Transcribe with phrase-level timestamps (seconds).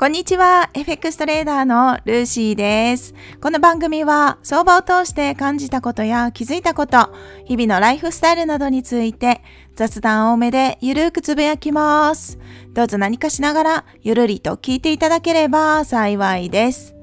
[0.00, 0.70] こんにちは。
[0.72, 3.12] FX トレーダーのルーシーです。
[3.38, 7.10] この番組は相場を通して感じたことや気づいたこと、
[7.44, 9.42] 日々のライフスタイルなどについて
[9.76, 12.38] 雑談多めでゆるくつぶやきます。
[12.72, 16.94] どうぞ何かしながらゆるりと聞いていただければ幸いです。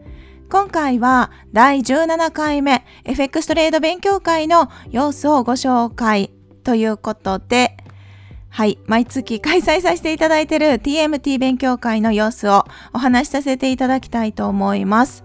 [0.50, 6.32] 今回は第17回目 FX トレード勉強会の様子をご紹介
[6.64, 7.78] ということで、
[8.58, 8.80] はい。
[8.88, 15.24] 毎月開催させていただいている TMT 勉強会の様子をお話しさせていただきたいと思います。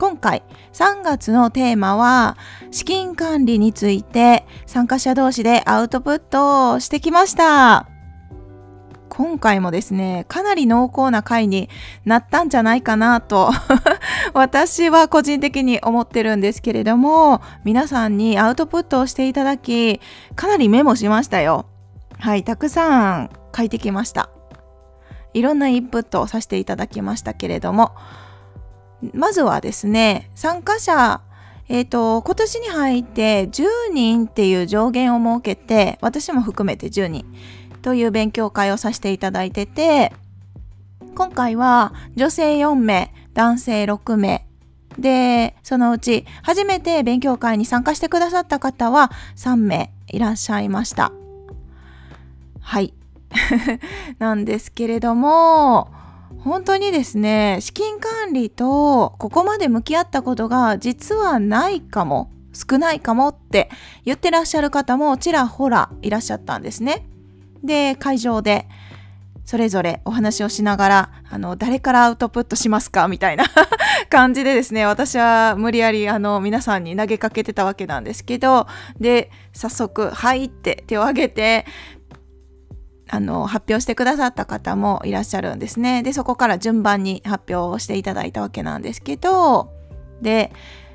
[0.00, 2.36] 今回3月のテーマは
[2.72, 7.86] 資金管理について参加者同士でアウトプットをしてきました。
[9.08, 11.68] 今回もですね、かなり濃厚な回に
[12.04, 13.52] なったんじゃないかなと
[14.34, 20.00] 私は個人的に思ってるんですけれども、皆さんにアウトプットをしていただき、
[20.34, 21.66] かなりメモしましたよ。
[22.22, 24.30] はい、たくさん書いてきました。
[25.34, 27.96] いろんなインプットをさせていただきましたけれども、
[29.12, 31.20] まずはですね、参加者、
[31.68, 37.26] えっ、ー、と、今年に入って10人っていう上限を設けて、私も含めて10人
[37.82, 40.12] という勉強会をさせていただいてて、
[41.16, 44.46] 今回は女性4名、男性6名、
[44.96, 51.12] で、そのうち初めて勉強会に参加してくださった方は3名いらっしゃいました。
[52.62, 52.94] はい。
[54.18, 55.88] なんですけれども、
[56.40, 63.70] 本当にですね、資金管理とここまで向き合ったことが実はないかも、少ないかもって
[64.04, 67.06] 言ってらっしゃる方もちらほらいらっしゃったんですね。
[67.62, 68.68] で、会場で
[69.44, 73.44] それぞれお話をしながら、あの、誰からアウトプットしますかみたいな
[74.08, 78.66] 感じでですね、私は無理やり、あの、皆さんに投げかけてたわけなんですけど、
[79.00, 81.66] で、早速、はいって手を挙げて、
[83.14, 86.02] あの発表してくださった方もいらっしゃるんですね。
[86.02, 89.70] でそこから順番に発表をしていただいたわけなんですけど
[90.22, 90.50] で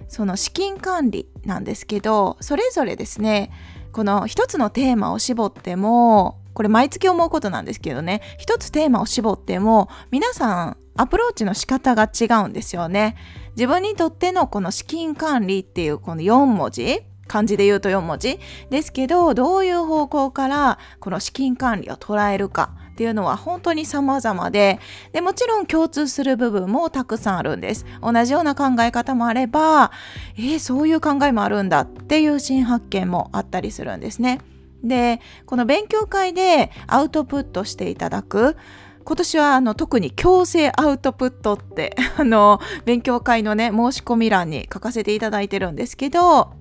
[0.07, 3.51] その資金管理なんですけどそれぞれですね
[3.91, 13.15] この一つのテーマを絞ってもこれ毎月思うことなんですけどね一つテーマを絞っても皆さんアプローチの仕方が違うんですよね。
[13.55, 18.39] 自分にとってのこの資金管理っていうこの4文字漢字で言うと4文字
[18.69, 24.79] ですけどどういう方向からこの資金管理を捉えるかっていうのは本当に様々で
[25.13, 27.85] でもちろん共通する部分もたくさんあるんです。
[28.01, 29.91] 同じような考え方もあれば
[30.35, 34.39] えー、そういう考えもあるんだっていう新発見もあったりするんですね。
[34.83, 38.55] でこの勉強会でアウトプットしていただく
[39.03, 46.51] 今年はあの特に強制アウトプットってあの勉強会のね申し込み欄に書かせていただいてるんですけど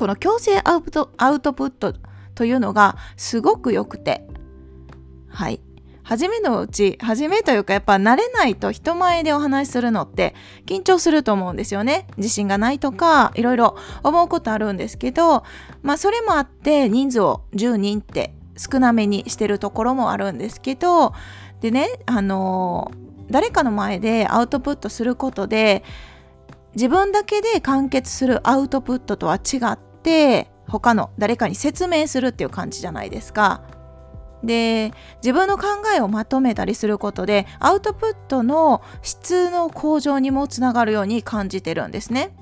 [0.00, 1.92] この強制アウトアウトプット
[2.34, 4.26] というのがすごく良くて。
[5.28, 5.60] はい。
[6.02, 10.34] 初めのうち初めというかやっぱ慣れないと人前でお話しするのって
[10.64, 12.06] 緊張すると思うんですよね。
[12.16, 15.44] 自信がないとかいろいろ思うことあるんですけど
[15.82, 21.12] まあそれもあって人数を10人って少なめにしてるところもあるんですけど
[21.60, 22.90] でねあの
[23.30, 25.84] 誰かの前でアウトプットすることで
[26.74, 33.62] 自分だけで完結するアウトプットとは違って他の誰かに説明するっていう感じじゃないですか。
[34.42, 42.34] で自分の考えをまとめたりすることでアウトプットの質の向上にもつながるように感じてるんですね。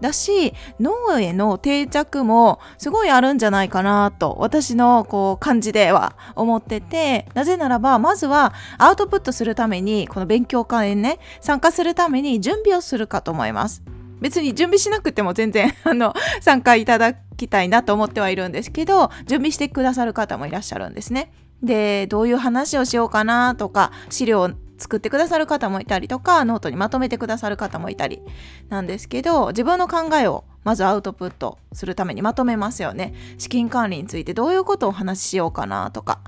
[0.00, 13.82] だし脳への定着もすごいあるんじゃないかなと私のこう感じでは思っててなぜならばまずはアウトプットするためにこの勉強会にね参加するために準備をするかと思います。
[14.20, 21.32] 別に準備しなくても全然 あの参加いただきたいなと思ってはいるんですけど準備してくださる方もいらっしゃるんですね。
[21.62, 28.22] でどういう話をしようかなとか資料を作ってくださる方もいたりとかノートにまとめてくださる方もいたり
[28.68, 36.20] なんですけど自分の考えをまずアウトプットするためにまとめますよね資金管理についてどういうことをお話ししようかなとか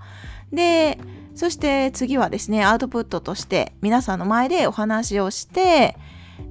[0.52, 0.98] で
[1.37, 5.96] そして次はですねアウトプットとして皆さんの前でお話をして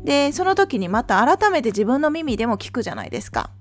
[0.04, 3.52] でその時にまた改めて自分の耳でも聞くじゃないですか。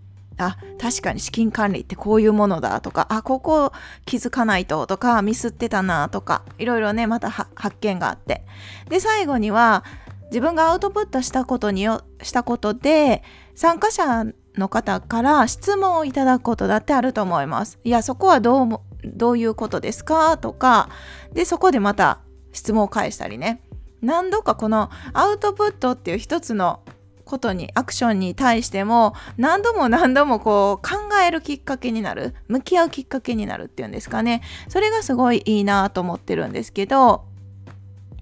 [0.40, 3.72] あ確かに資金管理ってこういうものだとかあここ
[4.06, 8.44] 気づかないととかミスってたなとかいろいろねまた発見があって。
[8.88, 9.84] で最後には
[10.30, 13.22] 自分がアウトプットしたことによしたことで
[13.54, 14.26] 参加者
[14.56, 17.78] の方から質問をいただくことだってあると思います。
[17.82, 20.88] いやそこはどうどういうことですかとか。
[21.32, 22.20] でそこでまた
[22.52, 23.62] 質問を返したりね。
[24.02, 26.80] 何度かこのアウトプットっていう一つの
[27.24, 37.28] ことにアクションに対しても何度も何度もこう考えるきっかけになる向き合うきっかけになるっていうんですかねそれがすごいいいなと思ってるんですけど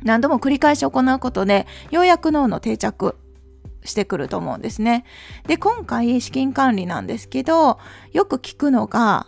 [0.06, 3.16] 何度も繰り返し行うことで、ようやく脳の定着
[3.84, 5.04] してくると思うんですね。
[5.46, 7.78] で、今回資金管理なんですけど、
[8.12, 9.26] よく聞くのが、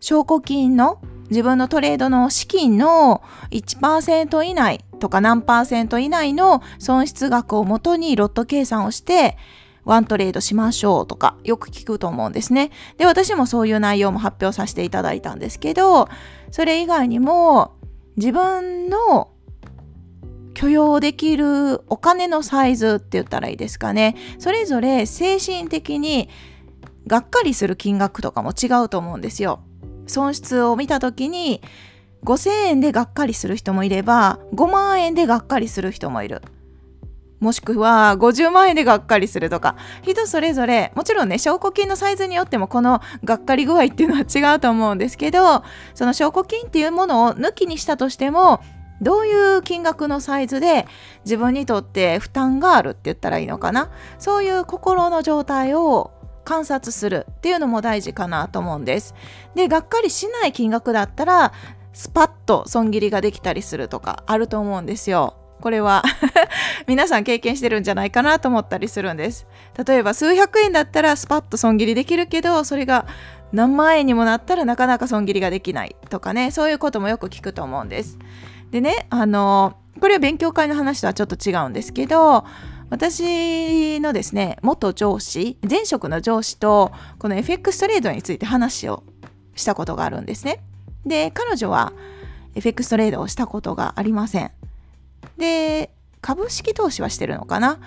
[0.00, 0.98] 証拠金の
[1.30, 9.36] 自分のトレードの資金の1%以内とか何パーセント以内の損失額をもとにロット計算をして
[9.84, 12.70] ワントレードしましょうとかよく聞くと思うんですね。
[12.96, 16.08] で、私もそういう内容も発表させていただいたんですけど、
[16.50, 17.72] それ以外にも
[18.16, 19.30] 自分の
[20.54, 24.16] 許容できるお金のサイズって言ったらいいですかね。
[24.38, 26.28] それぞれ精神的に
[27.06, 29.60] がっかりする金額とかも違うと思うんですよ。
[30.06, 31.60] 損失を見た時に
[32.24, 36.42] 5000円でがっかりする人もいれば5万円でがっかりする人もいる。
[37.40, 45.62] もしくは50万円でがっかりするとか人それぞれもちろんね証拠金のサイズによってもこのがっかり具合っていうのは違うと思うんですけど
[45.92, 48.62] その証拠金っていうものを抜きにしたとしても
[49.02, 50.86] どういう金額のサイズで
[51.26, 56.12] 自分にとって負担があるって言ったらいいのかなそういう心の状態を
[56.44, 59.14] 観察するっていうのも大事かなと思うんです。
[59.54, 61.52] で、がっかりしない金額だったら、
[61.92, 65.36] スパッと損切りができたりするとかあると思うんですよ。
[65.60, 66.02] これは
[66.86, 69.46] 皆さん経験してるんじゃないかなと思ったりするんです。
[69.86, 73.06] 例えば数百円だったらスパッと損切りできるけど、それが
[73.52, 78.18] 何万円にもなったらなかなか損切りができないとかね、そういうこともよく聞くと思うんです。
[78.72, 82.44] でね、あの、これは勉強会の話とはちょっと違うんですけど、
[82.94, 89.02] 私のですね、元上司、前職の上司と、この FX トレードについて話を
[89.56, 90.62] したことがあるんですね。
[91.04, 91.92] で、彼女は
[92.54, 94.52] FX トレードをしたことがありません。
[95.36, 97.80] で、株式投資はしてるのかな？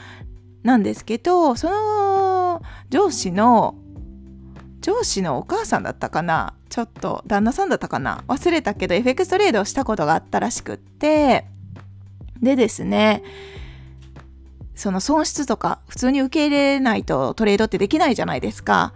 [0.64, 3.76] なんですけど、その上司の、
[4.82, 6.54] 上司のお母さんだったかな？
[6.68, 8.26] ちょっと旦那さんだったかな？
[8.28, 11.46] 忘れたけど FX トレードをしたことがあったらしくって、
[12.42, 13.24] でですね、
[14.78, 18.94] その損失とか普通に受け入れないとトレードってできないじゃないですか。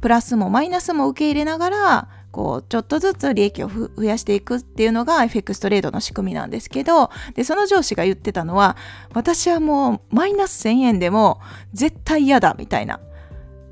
[0.00, 8.76] プラスもマイナスも受け入れながら、こう、ちょっとずつ利益を増やしていくっていうのが FX トレードの仕組みなんですけど、で、その上司が言ってたのは、
[9.14, 11.40] 私はもうマイナス1000円でも
[11.72, 13.00] 絶対嫌だみたいな。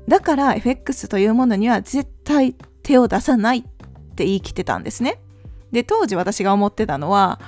[0.07, 3.63] だから FX というものには絶対手を出さないっ
[4.15, 5.19] て言い切ってたんですね。
[5.71, 7.39] で、当時私が思ってたのは、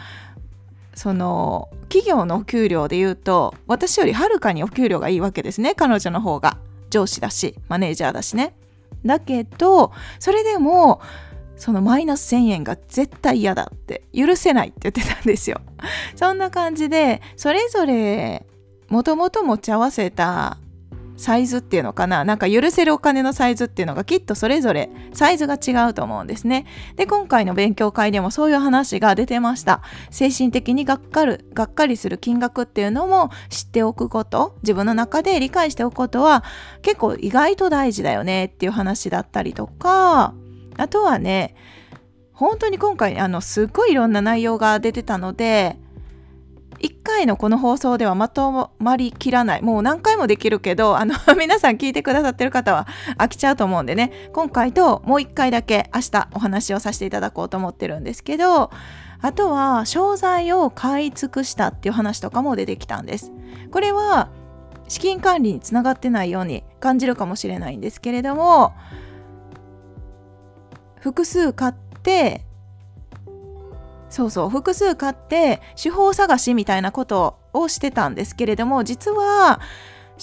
[0.95, 5.75] その企業のお給料で言うと私よりはるかにお給料がいいわけですね。
[5.75, 6.57] 彼女の方が。
[6.89, 8.55] 上司だしマネージャーだしね。
[9.05, 11.01] だけどそれでも
[11.55, 15.61] そのマイナス1000円が絶対嫌だって許せないって言ってたんですよ。
[16.15, 18.45] そんな感じでそれぞれ
[18.89, 20.57] もともと持ち合わせた
[21.23, 22.25] サイズっていうのかな？
[22.25, 26.65] なんか許せるお金のサイズっていうのがきっとそれぞれサイズが違うと思うんですね。
[26.97, 29.81] で、今回の勉強会でもそういう話が出てました。
[30.11, 36.43] 精神的にがっかる、がっかりする金額っていうのも知っておくこと、自分の中で理解しておくことは
[36.81, 40.33] 結構意外と大事だよねっていう話だったりとか、
[40.75, 41.55] あとはね、
[42.33, 45.77] 本当に今回あのすっごいいろんな内容が出てたので
[46.83, 49.61] 1回のこの放送ではまとまりきらない。
[49.61, 52.87] もう何回もできるけど、あの、 皆さん聞いてくださってる方は
[53.17, 58.69] 飽きちゃうと思うんでね、今回ともう1回だけ明日お話をさせていただこうと思ってるんですけど、
[59.21, 63.31] あとは、商材を買い尽くしたっていう話とかも出てきたんです。
[63.71, 64.27] これは、
[64.89, 68.73] 資金管理につながってないように感じるかもしれないんですけれども、
[70.99, 72.45] 複数買って
[74.13, 79.59] そうそう複数買って手法探しみたいなことをしてたんですけれども実は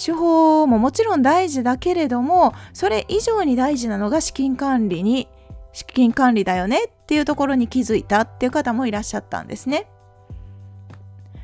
[0.01, 5.27] 手法ももちろん大事だけれどもそれ以上に大事なのが資金管理に
[5.73, 9.87] 資金管理だよねっていうところに気づいたっていう方もいらっしゃったんですね。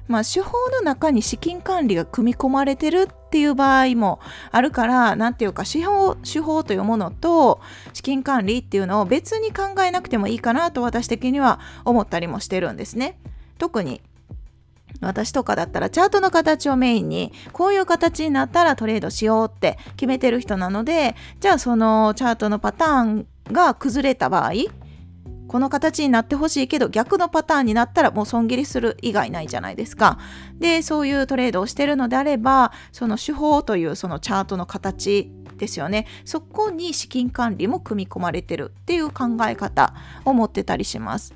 [0.07, 4.19] まあ、手法の中に資金管理が組み込まれてるっていう場合も
[4.51, 7.59] あるから何ていうか手法手法というものと
[7.93, 13.19] 資金管理っていうのを別に考えなくてもいいかなと私的には思ったりもしてるんですね。
[13.57, 14.01] 特に
[15.01, 24.53] 私とかだったらチャートの形をメインにこういう形になったらトレードしようって決めてる人なのでじゃあそのチャートのパターンが崩れた場合
[25.47, 30.19] この形になってほしいけど逆のパターンになったらもう損切りする以外ないじゃないですか。
[30.59, 41.33] でそういうトレードをしてるのであればその手法というそのチャートの形ですよねそこに資金管理も組み込まれてるっていう考え方を持ってたりします。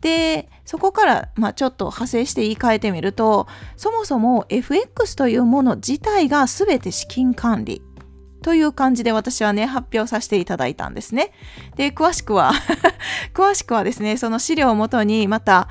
[0.00, 7.82] でそこから、まあ、ちょっと派生して言い換えてみるとそもそも FX というもの自体が全て資金管理
[8.48, 11.32] という感じで私はね、発表させていただいたんですね。
[11.76, 12.52] で、詳しくは
[13.34, 15.68] 詳しくはですね、その資料をもとにまた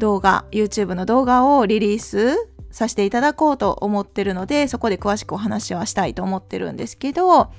[0.00, 2.34] 動画 YouTube の動画をリリース
[2.72, 7.52] させていただこうと思ってるのでそこで詳しくお話はしたいと思ってるんですけど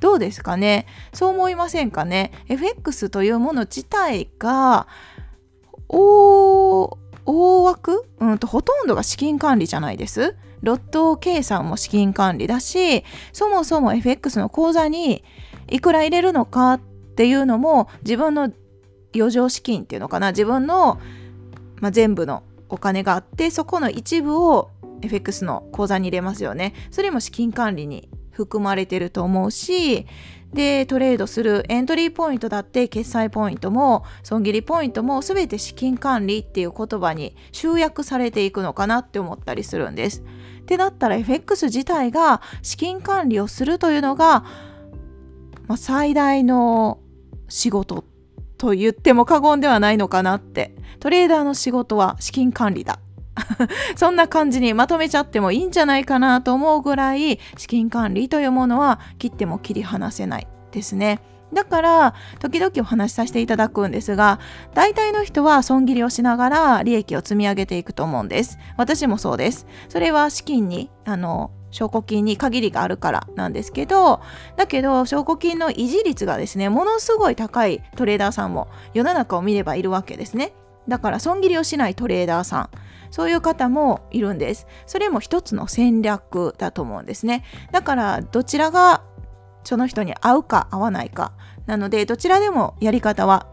[0.00, 0.86] どうですかね？
[1.14, 4.88] そう思いませんかね？FX というもの自体が
[5.86, 10.36] 大枠、うんと、ほとんどが資金管理じゃないです。
[10.64, 15.24] ロット計算も資金管理だしそもそも FX の口座に
[15.68, 16.80] いくら入れるのかっ
[17.16, 18.50] ていうのも自分の
[19.14, 21.00] 余剰資金っていうのかな自分の、
[21.80, 24.70] まあ、全部のお金があってそこの一部を
[25.02, 30.06] FX の口座に入れますよねそれも資金管理に含まれてると思うし
[30.52, 40.22] でトレードするエントリーポイントだって決済ポイントも損切りポイントも全て資金管理っていう言葉に集約されていくのかなって思ったりするんです。
[40.64, 44.40] ってなったら FX 自体が資金管理をするというのが、
[45.66, 47.00] まあ、最大の
[47.48, 48.04] 仕事
[48.56, 52.98] と言っても過言ではないのかなってトレーダーの仕事は資金管理だ
[53.94, 61.20] そんな感じにまとめちゃってもいいんじゃないかなと思うぐらい資金管理というものは切っても切り離せないですね。
[61.52, 64.40] だから時々お話しさせていただくんですが
[64.74, 68.58] 大体の人は損切りをしながら利益を積み上げていくと思うんです。
[68.76, 69.66] 私もそうです。
[69.88, 74.20] それは資金にあの証拠金に限りがあるからなんですけど
[74.56, 80.54] だけど証拠金の維持率がですねものすごい高いトレーダーさんも世の中を見ればいるわけですね。
[80.86, 82.70] だから損切りをしないトレーダーさん
[83.10, 84.66] そういう方もいるんです。
[84.86, 87.44] それも一つの戦略だと思うんですね。
[87.70, 89.02] だからどちらが
[89.64, 91.32] その人に合うか合わないか
[91.66, 93.46] なのでどちらでもやり方は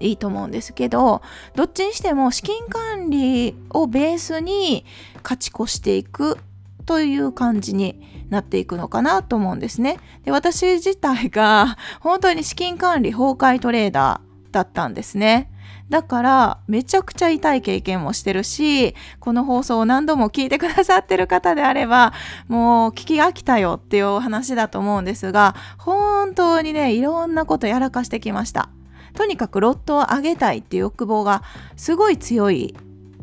[0.00, 1.22] いいと思うんですけど
[1.54, 4.84] どっちにしても資金管理をベースに
[5.22, 6.38] 勝ち越していく
[6.84, 9.98] という感じになっていくのかなと思うんですね。
[10.24, 15.50] で私自体が本当に資金管理崩壊トレーダーだったんですね。
[15.88, 22.12] だからめちゃくちゃ痛い経験もしてるしこの放送を何度も聞いてくださってる方であれば
[22.48, 28.68] もう聞き飽きたよっていうお話だと思うんですが本当にねいろんなことやらかしてきました。
[29.14, 31.42] とにかくロットを上げたいっていう欲望が
[31.76, 32.76] すごい強い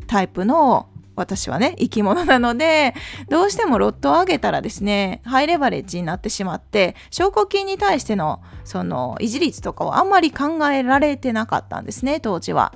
[0.08, 2.94] タイプの私はね生き物なので
[3.28, 12.72] どうしてもロットを上げたらですねハイレバレッジになってしまって証拠金に対してのその維持率とかをあんまり考えられてなかったんですね当時は。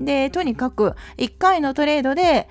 [0.00, 2.48] でとにかく1回のトレードで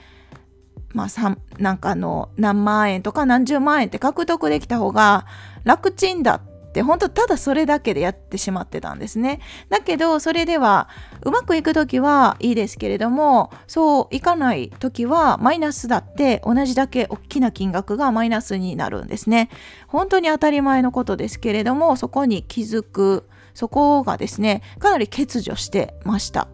[0.93, 5.25] まあ、なんかの何万円とか何十万円って獲得できた方が
[5.63, 6.41] 楽ちんだっ
[6.73, 9.39] って本当ただそれだけでやってしまってたんですね。
[9.69, 10.89] だけどそれでは
[11.21, 19.49] うまくいく時はいいですけれどもそういかない時はマイナスだって同じだけ大きな金額がマイナスになるんですね。
[19.87, 26.47] 本当に当たり前のことですけれどもそこに気づくそこがですねかなり欠如してました。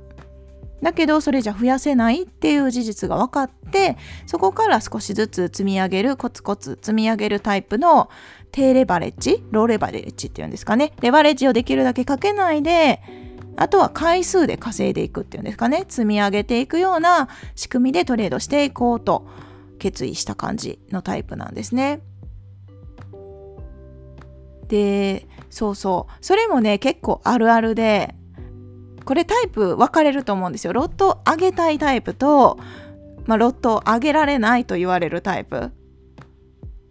[0.81, 8.09] だけどそれじゃ増やせないっていう事実が分かってそこから少しずつ積み上げるコツコツ積み上げるタイプの
[8.51, 13.01] 低レバレッジローレバレッジっていうんですかねレバレッジをできるだけかけないで
[13.55, 19.27] あとは回数で稼いでいくっていうんですかね積み上げていくような仕組みでトレードしていこうと
[19.79, 22.01] 決意した感じのタイプなんですね。
[24.67, 28.13] でそうそうそれもね結構あるあるで
[29.03, 30.73] これタイプ分かれると思うんですよ。
[30.73, 32.59] ロット上げたいタイプと、
[33.25, 35.71] まあ、ロット上げられないと言われるタイプ。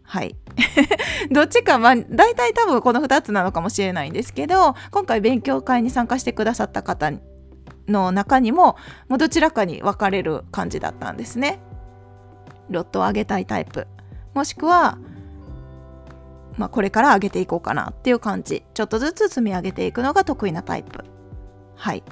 [0.03, 0.35] はい。
[1.31, 7.13] どっちか、まあ、大体多分この2つなのかもしれないんですけど、今回勉強会に参加してくださった方
[7.87, 8.77] の中にも、
[9.09, 11.61] もうどちらかに分かれる感じだったんですね。
[12.71, 13.87] ロットを上げたいタイプ。
[14.35, 14.99] もしくは、
[16.57, 18.65] まあ、これから上げていこうかなっていう感じ。
[18.75, 21.05] ちょっとずつ積み上げていくのが得意なタイプ。
[21.77, 22.03] はい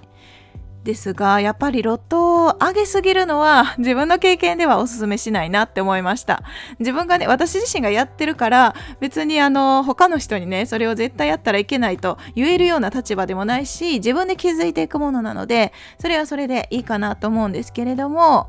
[0.87, 6.45] ですがやっぱりロットを上げすぎるのは 自分の経験ではおすすめしないなって思いました
[6.79, 18.49] 自分がね私自身がやってるから別にあの他の人にねそれを絶対やったらいけないと言えるような立場でもないし自分で気づいていくものなのでそれはそれでいいかなと思うんですけれども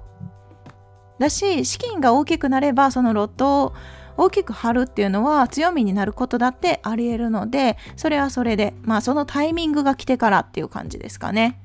[1.18, 3.74] だし資金が大きくなればそのロットを
[4.16, 11.60] 大きく張るっていうのは強みになることだってありえるのでそれはそれでまあそのタイミングが来てからっていう感じですかね。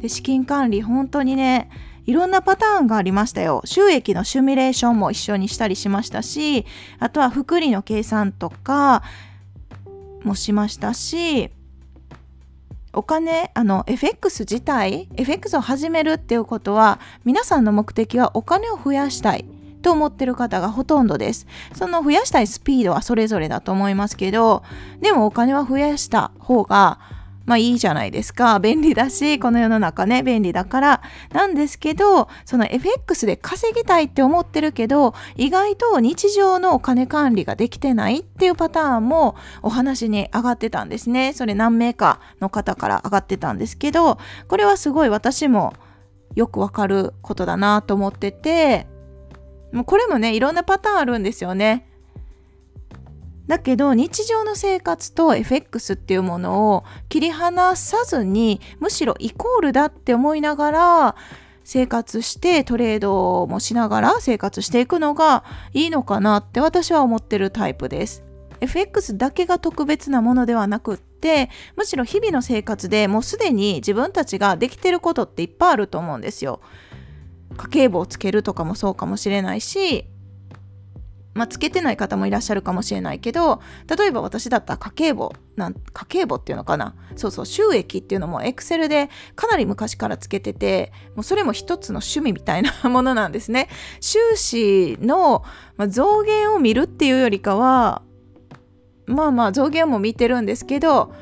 [0.00, 1.70] で資金管理本当にね
[2.06, 3.62] いろんなパターンがありましたよ。
[3.64, 6.66] 収益のシミュレーションも一緒にしたりしましたし
[6.98, 9.02] あとは福利の計算とか
[10.24, 11.50] もしましたし
[12.92, 19.46] お金あの FX 自体 FX を始めるっていうことは皆さんの目的はお金を増やしたい
[19.82, 21.46] と思ってる方がほとんどです。
[21.74, 24.62] その増やしたいスピードはそれぞれだと思いますけど、
[25.00, 27.00] でもお金は増やした方が
[27.44, 28.58] まあいいじゃないですか。
[28.58, 31.02] 便利だし、この世の中ね、便利だから。
[31.32, 41.32] なんですけど、その FX で稼ぎたいって思ってるけど、意外と日常のお金管理ができてないっていうパターンもお話に上がってたんですね。
[41.32, 44.18] それ何名かの方から上がってたんですけど、
[44.48, 45.74] これはすごい私も
[46.34, 48.86] よくわかることだなと思ってて、
[49.72, 51.88] もうこれもね、いろんなパターンあるんですよね。
[53.46, 61.16] だけど日常の生活と FX っていうものを切り離さずにむしろイコールだって思いながら
[61.64, 68.24] 生活してトレードもしながら生活していくのがいいのかなって私は思ってるタイプです。
[68.60, 76.60] FX だけが特別なものではなくってむしろ日々の生活でもうすでに自分たちができてることっていっぱいあると思うんですよ。
[77.56, 80.06] 家計簿をつけるとかもそうかもしれないし
[81.34, 83.62] まあ、つけてない方もいらっしゃるかもしれないけど
[83.96, 86.94] 例えば私だったら家計簿なん家計簿っていうのかな？
[87.16, 93.68] そうそう収益っていうのもエクセルでかなり昔からつけててもうそれも一つの趣味みたいな ものなんですね。
[94.00, 95.44] 収支の、
[95.76, 98.02] まあ、増減を見るっていうよりかは
[99.06, 101.12] まあまあ増減も見てるんですけど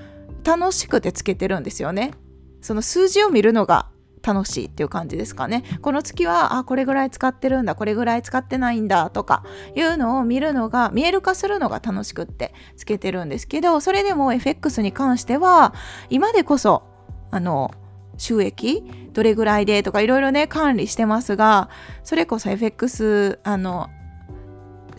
[0.45, 2.13] 楽しくてつけてるんですよね。
[2.61, 3.90] その数字を見るのが
[4.23, 5.65] 楽しいっていう感じですかね。
[5.83, 15.75] この月は、あ、これぐらい使ってるんだ、これぐらい使ってないんだとかいうのを見るのが、見える化するのが楽しくってつけてるんですけど、それでも FX に関しては、
[16.09, 16.83] 今でこそ、
[17.31, 17.71] あの、
[18.21, 18.85] 収益
[19.15, 21.71] どれぐらいでとかいろいろね管理してますが
[22.05, 23.89] それこそ FX あの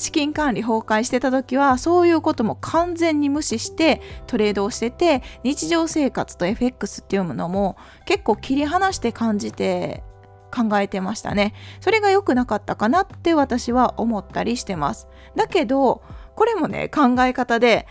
[0.02, 10.04] 資金管理崩壊してた時はそういうことも完全に無視してトレードをしてて日常生活と FX っていうものも結構切り離して感じて
[10.52, 11.54] 考えてましたね。
[11.82, 15.08] それが良くなかったかなって私は思ったりしてます。
[15.36, 16.02] だけど
[16.36, 17.88] これもね考え方で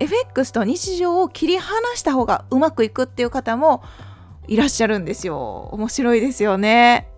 [0.00, 3.84] FX と日常を切り離した方がうまくいくっていう方も
[4.48, 5.68] いらっしゃるんですよ。
[5.72, 7.08] 面白いですよね。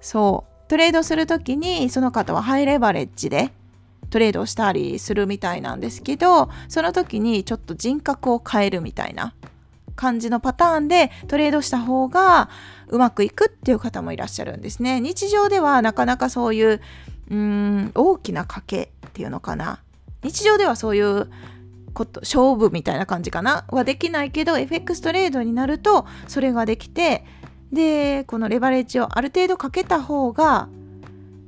[0.00, 0.53] そう。
[0.68, 3.52] トレードする時にその方はハイレバレッジで
[4.10, 9.34] トレードしたりするみたいなんですけどその時にちょっと人格を変えるみたいな
[9.96, 12.48] 感じのパターンでトレードした方が
[12.88, 15.00] うまくいくっていう方もいらっしゃるんですね。
[15.00, 16.80] 日常ではなかなかそういう
[17.30, 19.80] うん大きな賭けっていうのかな
[20.22, 21.30] 日常ではそういう
[21.92, 27.24] こと勝負みたいな感じかなはできないけど FX トレードになるとそれができて
[27.72, 30.68] でこのレバレッジをある程度かけた方が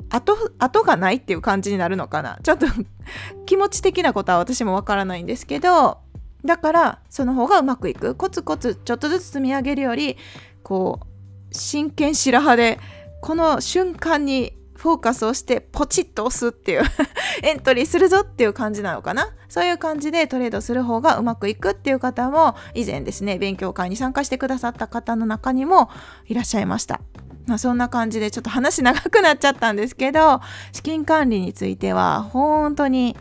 [0.08, 2.38] 後後がないっていう感じになるのかな。
[2.42, 2.66] ちょっと
[3.46, 5.98] 気持ち的なことは私もわからないんですけど
[6.44, 8.14] だからその方がうまくいく。
[8.14, 10.16] コツコツちょっとずつ積み上げるより
[10.62, 11.06] こう
[11.54, 12.78] 真剣白羽で
[13.20, 16.82] この瞬間にフォーカスをしてポチッと押すっていう
[17.42, 19.28] エントリーするぞっていう感じなのかな？
[19.48, 25.90] そういう感じでトレードする方がうまくいくっていう方も以前ですね勉強会に参加してくださった方の中にも
[26.26, 27.00] いらっしゃいました。
[27.46, 30.40] まあ、そんな感じでちょっと話長くなっちゃったんですけど
[30.72, 33.16] 資金管理については本当に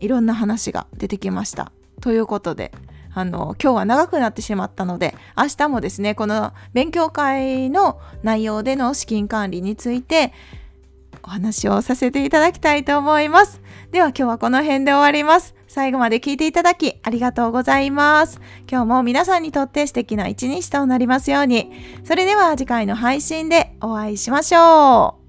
[0.00, 1.70] いろんな話が出てきました。
[2.00, 2.72] ということで
[3.14, 10.32] あの今日は長くなってしまったので明日もですねこの勉強会の内容での資金管理について
[11.22, 13.60] お話をさせていただきたいと思います。
[13.92, 15.54] では今日はこの辺で終わります。
[15.68, 18.40] 最後まで聞いていただきありがとうございます。
[18.70, 21.72] 今日も皆さんにとって素敵な一日となりますように。
[22.04, 25.23] それでは次回の配信でお会いしましょう。